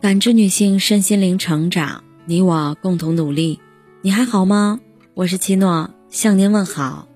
[0.00, 3.58] 感知女性身心灵成长，你我共同努力。
[4.00, 4.78] 你还好吗？
[5.12, 7.08] 我是七诺，向您问好。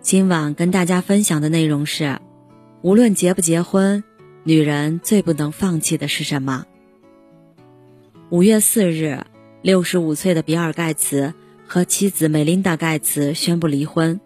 [0.00, 2.18] 今晚跟大家分享的内容是：
[2.80, 4.02] 无论结不结婚，
[4.44, 6.64] 女人最不能放弃的是什么？
[8.30, 9.26] 五月四日，
[9.60, 11.34] 六十五岁的比尔·盖茨
[11.66, 14.18] 和妻子梅琳达·盖茨宣布离婚，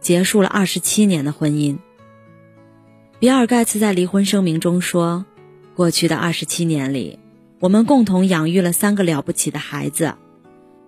[0.00, 1.78] 结束了二十七年的婚姻。
[3.20, 5.24] 比尔·盖茨在离婚声明中说
[5.76, 7.20] ：“过去的二十七年里。”
[7.66, 10.14] 我们共同养育了三个了不起的孩子，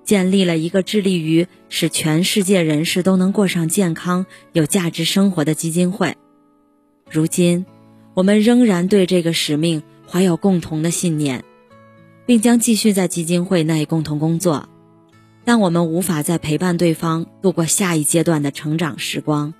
[0.04, 6.16] 建立了一个致力于使全世界人士都能过上健康、有价值生活的基金会。
[7.10, 7.66] 如今，
[8.14, 11.42] 我们仍然对这个使命怀有共同的信念，
[12.26, 14.68] 并将继续在基金会内共同工作。
[15.44, 19.52] 但我们无法再陪伴对方度过下一阶段的成长时光。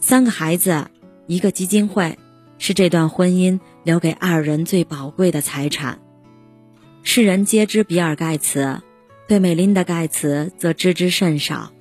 [0.00, 0.88] 三个孩子，
[1.28, 2.18] 一个基金会。
[2.58, 5.98] 是这段婚姻留给二人最宝贵的财产。
[7.02, 8.82] 世人皆知比尔·盖茨，
[9.26, 11.72] 对美琳达·盖茨则知之甚少。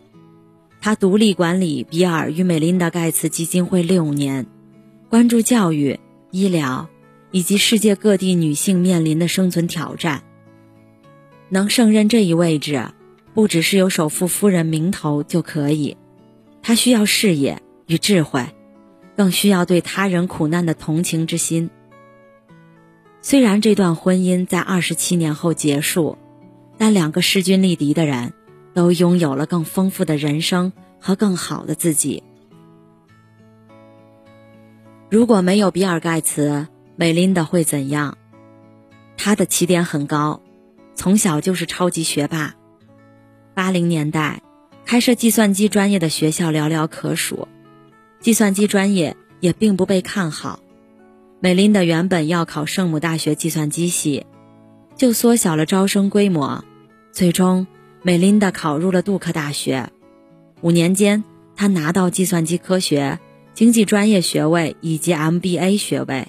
[0.79, 4.45] 他独立管理比尔与美琳达·盖茨基金会六年，
[5.09, 5.99] 关注教育、
[6.31, 6.87] 医疗
[7.31, 10.23] 以及世界各地女性面临的生存挑战。
[11.49, 12.85] 能胜任这一位置，
[13.33, 15.97] 不只是有首富夫人名头就可以，
[16.61, 18.45] 他需要事业与智慧。
[19.17, 21.69] 更需要对他人苦难的同情之心。
[23.21, 26.17] 虽然这段婚姻在二十七年后结束，
[26.77, 28.31] 但两个势均力敌的人，
[28.73, 32.23] 都拥有了更丰富的人生和更好的自己。
[35.09, 38.17] 如果没有比尔·盖茨，美琳达会怎样？
[39.17, 40.41] 她的起点很高，
[40.93, 42.53] 从小就是超级学霸。
[43.55, 44.43] 八零年代，
[44.85, 47.47] 开设计算机专业的学校寥寥可数。
[48.19, 50.59] 计算机专业也并不被看好，
[51.39, 54.25] 美琳达原本要考圣母大学计算机系，
[54.95, 56.65] 就缩小了招生规模。
[57.11, 57.67] 最终，
[58.01, 59.89] 美琳达考入了杜克大学。
[60.61, 61.23] 五年间，
[61.55, 63.19] 她拿到计算机科学、
[63.53, 66.27] 经济专业学位以及 MBA 学位。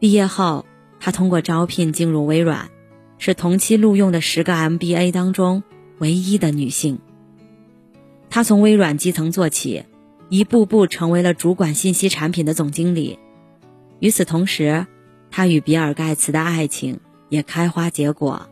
[0.00, 0.66] 毕业后，
[0.98, 2.70] 她通过招聘进入微软，
[3.18, 5.62] 是同期录用的十个 MBA 当中
[5.98, 6.98] 唯一的女性。
[8.28, 9.84] 她从微软基层做起。
[10.32, 13.18] 一步步成为了主管信息产品的总经理。
[13.98, 14.86] 与此同时，
[15.30, 18.48] 他与比尔·盖茨的爱情也开花结果，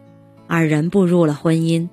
[0.47, 1.89] 二人步入了婚姻。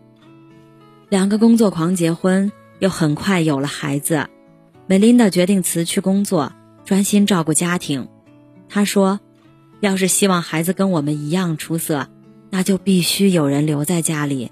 [1.08, 4.28] 两个工作狂结婚，又很快有了孩子。
[4.88, 6.52] 梅琳达决定辞去工作，
[6.84, 8.10] 专心照顾家庭。
[8.68, 9.22] 她说
[9.80, 12.10] ：“要是希望孩子跟我们一样出色，
[12.50, 14.52] 那就必须有人留在家里。”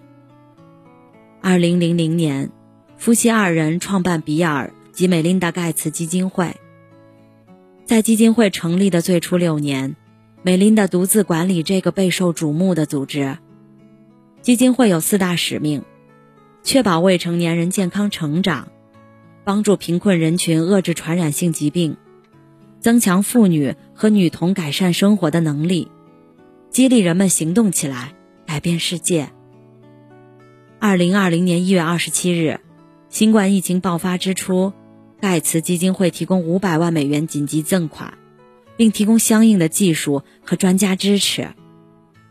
[1.44, 2.52] 二零零零年，
[2.98, 4.72] 夫妻二人创办比尔。
[4.96, 6.56] 及美琳达·盖茨基金会，
[7.86, 9.98] 在基金会成立的最初六年，
[10.42, 13.38] 美琳达独自管理这个备受瞩目的组织。
[14.42, 15.84] 基金会有四大使命：
[16.64, 18.70] 确保未成年人健康成长，
[19.44, 21.98] 帮助贫困人群遏制传染性疾病，
[22.80, 25.92] 增强妇女和女童改善生活的能力，
[26.70, 28.14] 激励人们行动起来，
[28.46, 29.28] 改变世界。
[30.80, 32.62] 二零二零年一月二十七日，
[33.10, 34.72] 新冠疫情爆发之初。
[35.26, 38.20] 盖茨基金会提供五百万美元紧急赠款，
[38.78, 41.48] 并提供相应的技术和专家支持。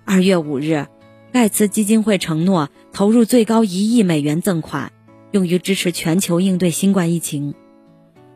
[0.04, 0.86] 二月五日，
[1.32, 4.92] 盖茨基金会承诺投入最高一亿美元赠款，
[5.32, 7.54] 用于支持全球应对新冠疫情。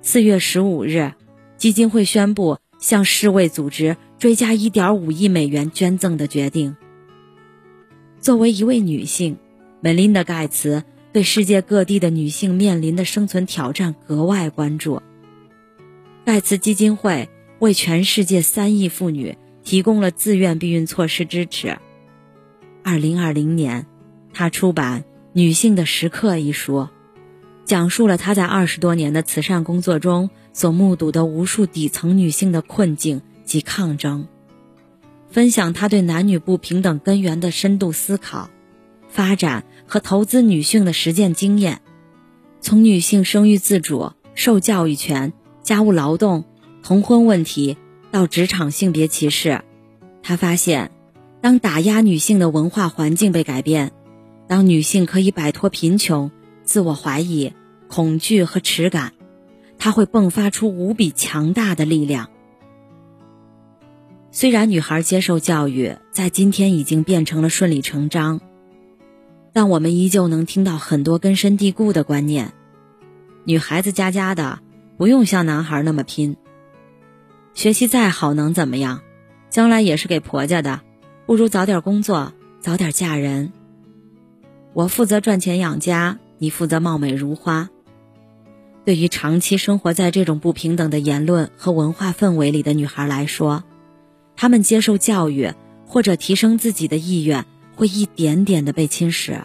[0.03, 1.13] 四月十五日，
[1.57, 6.77] 基金会宣布向世卫组织追加一点五亿美元捐赠的决定。
[8.19, 9.37] 作为一位女性，
[9.81, 10.83] 梅琳达·盖茨。
[11.13, 15.03] 对世界各地的女性面临的生存挑战格外关注。
[16.25, 21.79] 盖茨基金会为全世界三亿妇女提供了自愿避孕措施支持。
[22.83, 23.87] 二零二零年，
[24.33, 25.03] 他出版
[25.33, 26.89] 《女性的时刻》一书，
[27.65, 34.29] 讲述了他在二十多年的慈善工作中所目睹的无数底层女性的困境及抗争，
[35.31, 38.51] 分享他对男女不平等根源的深度思考。
[39.09, 41.81] 发展和投资女性的实践经验，
[42.61, 45.33] 从女性生育自主、受教育权、
[45.63, 46.45] 家务劳动、
[46.83, 47.77] 同婚问题
[48.11, 49.63] 到职场性别歧视，
[50.23, 50.91] 他发现，
[51.41, 53.93] 当打压女性的文化环境被改变，
[54.47, 56.31] 当女性可以摆脱贫穷、
[56.63, 57.55] 自我怀疑、
[57.89, 59.13] 恐惧和耻感，
[59.79, 62.29] 她会迸发出无比强大的力量。
[64.31, 68.41] 虽然女孩接受教育在今天已经变成了顺理成章。
[69.53, 72.53] 但我们依旧能听到很多根深蒂固的观念：
[73.45, 74.61] 女孩子家家的，
[74.97, 76.37] 不用像男孩那么拼。
[77.55, 79.01] 学习再好能怎么样？
[79.51, 80.83] 将来也是给婆家的，
[81.27, 83.53] 不如早点工作，早点嫁人。
[84.75, 87.71] 我负责赚钱养家，你负责貌美如花。
[88.85, 93.65] 对于长期生活在这种不平等的言论和文化氛围里的女孩来说，
[94.37, 95.53] 她们接受教育
[95.87, 97.45] 或者提升自己的意愿
[97.79, 99.45] 会一点点的被侵蚀。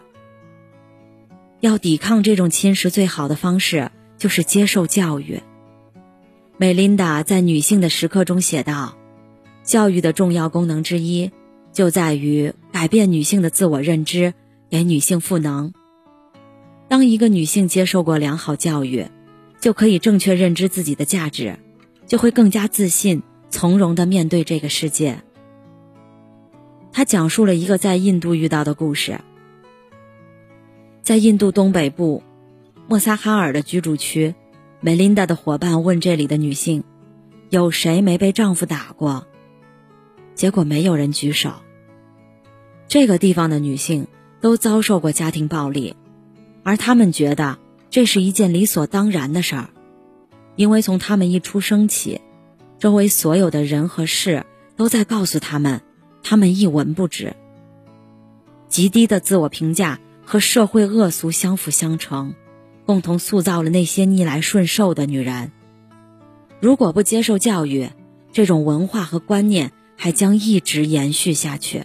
[1.60, 5.44] 要抵抗这种侵蚀，最好的方式就是接受教育。
[6.58, 8.98] 美琳达在《女性的时刻》中写道
[9.64, 11.32] ：“教育的重要功能之一，
[11.72, 14.34] 就在于改变女性的自我认知，
[14.68, 15.72] 给女性赋能。
[16.88, 19.06] 当一个女性接受过良好教育，
[19.62, 21.60] 就可以正确认知自己的价值，
[22.08, 23.22] 就会更加自信、
[23.52, 25.24] 从容的面对这个世界。
[26.94, 29.20] 他讲述了一个在印度遇到的故事。
[31.02, 32.24] 在印度东北部
[32.88, 34.36] 莫萨哈尔的居住区，
[34.80, 36.86] 梅琳达的伙伴问这里的女性
[37.50, 39.28] ：“有谁没被丈夫打过？”
[40.36, 41.52] 结果没有人举手。
[42.88, 44.08] 这个地方的女性
[44.40, 45.98] 都遭受过家庭暴力，
[46.64, 47.58] 而她们觉得。
[47.90, 49.70] 这是一件理所当然的事儿，
[50.56, 52.22] 因为从他们一出生起，
[52.80, 55.84] 周围所有的人和事都在告诉他们，
[56.24, 57.36] 他们一文不值。
[58.68, 62.34] 极低的自我评价和社会恶俗相辅相成，
[62.86, 65.52] 共同塑造了那些逆来顺受的女人。
[66.60, 67.90] 如果不接受教育，
[68.32, 71.84] 这种文化和观念还将一直延续下去。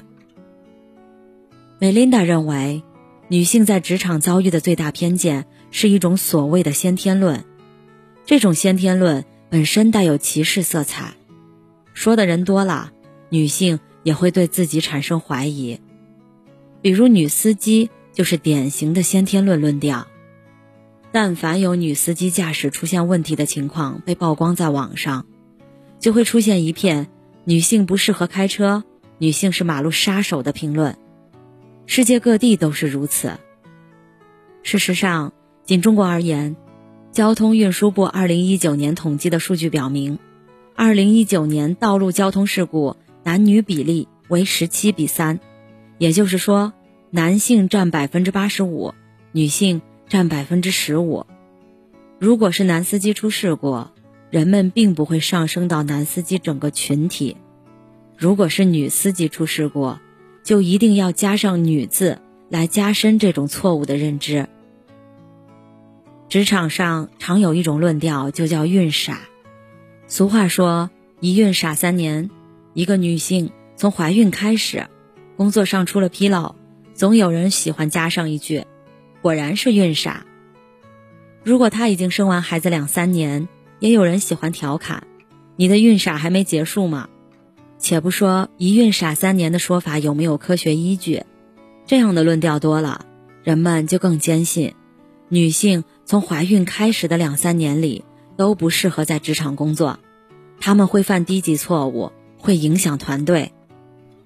[1.79, 2.83] 美琳达认为，
[3.29, 5.47] 女性在职场遭遇的最大偏见。
[5.71, 7.45] 是一种所谓的先天论，
[8.25, 11.13] 这种先天论本身带有歧视色彩，
[11.93, 12.91] 说的人多了，
[13.29, 15.81] 女性也会对自己产生怀疑。
[16.81, 20.07] 比如女司机就是典型的先天论论调，
[21.13, 25.27] 但凡有女司机驾驶出现问题的情况被曝光在网上，
[26.01, 27.09] 就会出现一片
[27.45, 28.83] “女性不适合开车，
[29.19, 30.97] 女性是马路杀手”的评论，
[31.85, 33.33] 世界各地都是如此。
[34.63, 35.35] 事实上。
[35.69, 36.57] 仅中国而言，
[37.13, 40.19] 交通运输部二零一九年统计的数据表明，
[40.75, 42.97] 二零一九年道路交通事故
[43.29, 45.39] 男女比例为十七比三，
[45.99, 46.73] 也就是说，
[47.11, 48.95] 男性占百分之八十五，
[49.33, 51.27] 女性占百分之十五。
[52.19, 53.85] 如果是男司机出事故，
[54.31, 57.37] 人们并不会上升到男司机整个群体；
[58.17, 59.97] 如果是女司机出事故，
[60.43, 64.49] 就一定要加上“女”字来加深这种错误的认知。
[66.31, 69.21] 职场上常有一种论调，就叫“孕傻”。
[70.09, 70.89] 俗话说
[71.21, 72.31] “一孕傻三年”。
[72.75, 74.87] 一个女性从怀孕开始，
[75.37, 76.55] 工作上出了纰漏，
[76.95, 78.65] 总有人喜欢加上一句
[79.23, 80.27] ：“果然是孕傻。”
[81.45, 83.49] 如果她已经生完孩子两三年，
[83.81, 85.07] 也有人喜欢调侃
[85.57, 87.09] ：“你的孕傻还没结束吗？”
[87.79, 91.23] 且不说“一孕傻三年”的说法有没有科学依据，
[91.87, 93.07] 这样的论调多了，
[93.45, 94.75] 人们就更坚信。
[95.29, 98.05] 女性从怀孕开始的两三年里
[98.37, 100.01] 都不适合在职场工作，
[100.59, 103.53] 他们会犯低级错误，会影响团队。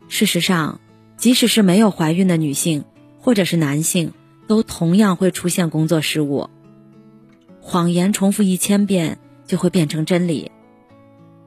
[0.09, 0.81] 事实上，
[1.17, 2.85] 即使是没有怀孕的女性
[3.19, 4.13] 或者是男性，
[4.47, 6.51] 都同样会出现工作失误。
[7.61, 10.51] 谎言重复一千遍就会变成真理。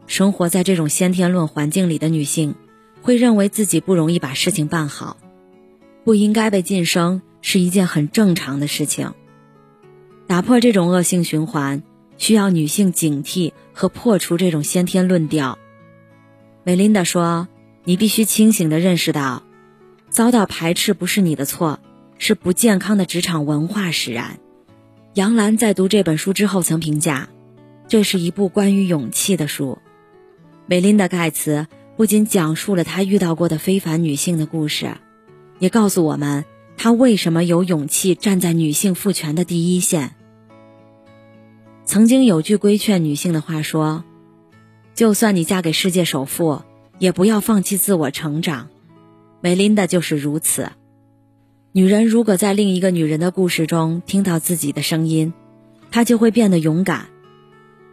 [0.07, 2.55] 生活在这种先天论环境里的女性，
[3.01, 5.17] 会认为自己不容易把事情办好，
[6.03, 9.13] 不应该被晋升是一件很正常的事情。
[10.27, 11.83] 打破这种恶性循环，
[12.17, 15.59] 需要女性警惕和破除这种先天论调。
[16.65, 17.47] 梅琳达说
[17.85, 19.43] ：“你必须清醒地认识到，
[20.09, 21.79] 遭到排斥不是你的错，
[22.17, 24.39] 是不健康的职场文化使然。”
[25.13, 27.29] 杨澜在读这本书之后曾评价
[27.87, 29.77] ：“这是一部关于勇气的书。”
[30.65, 34.97] 梅琳达·盖茨不仅讲述了她遇到过的非凡女性的故事，
[35.59, 36.45] 也告诉我们。
[36.77, 40.15] 她为什么有勇气站在女性赋权的第一线？
[41.85, 44.03] 曾经有句规劝女性的话说
[44.95, 46.63] ：“就算你嫁给世界首富，
[46.97, 48.69] 也不要放弃自我成长。”
[49.41, 50.71] 梅琳达就是如此。
[51.73, 55.33] 女人如果在另一个女人的故事中听到自己的声音，
[55.91, 57.07] 她就会变得勇敢，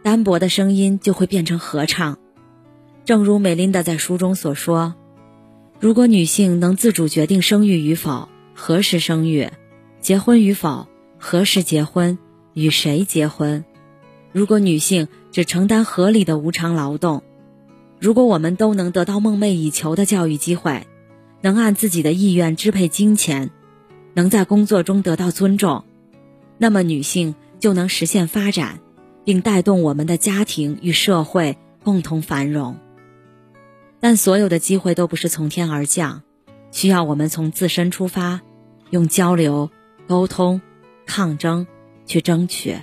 [0.01, 2.17] 单薄的声音就会变成合唱。
[3.05, 4.95] 正如梅琳达在书中所说
[5.79, 9.49] ：“如果女性能自主决定生育与否。”何时生育，
[9.99, 12.19] 结婚与否，何时结婚，
[12.53, 13.65] 与谁结婚？
[14.31, 17.23] 如果女性只承担合理的无偿劳动，
[17.99, 20.85] 如果我们都能得到梦寐以求的教育机会，
[21.41, 23.49] 能按自己的意愿支配金钱，
[24.13, 25.85] 能在工作中得到尊重，
[26.59, 28.79] 那么女性就能实现发展，
[29.25, 32.77] 并带动我们的家庭与社会共同繁荣。
[33.99, 36.21] 但所有的机会都不是从天而降，
[36.69, 38.41] 需要我们从自身出发，
[38.91, 39.71] 用交流、
[40.07, 40.61] 沟通、
[41.07, 41.65] 抗争
[42.05, 42.77] 去争取。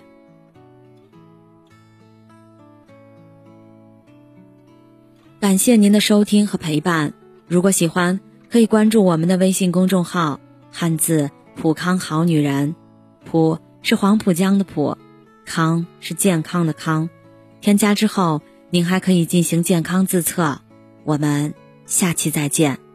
[5.41, 7.15] 感谢您的收听和陪伴。
[7.49, 8.21] 如果喜欢，
[8.51, 10.39] 可以关注我们的微信公众号
[10.71, 12.77] “汉字普康好女人”，
[13.25, 14.99] 普是黄浦江的浦，
[15.47, 17.09] 康是健康的康。
[17.63, 20.61] 添加之后，您还可以进行健康自测。
[21.05, 21.55] 我们
[21.87, 22.90] 下期再见。